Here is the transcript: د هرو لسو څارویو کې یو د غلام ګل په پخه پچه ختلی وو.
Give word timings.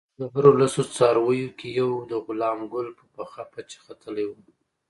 د 0.19 0.21
هرو 0.33 0.51
لسو 0.59 0.81
څارویو 0.95 1.49
کې 1.59 1.67
یو 1.79 1.91
د 2.11 2.13
غلام 2.25 2.59
ګل 2.73 2.87
په 2.99 3.05
پخه 3.15 3.43
پچه 3.51 3.77
ختلی 3.85 4.25
وو. 4.27 4.39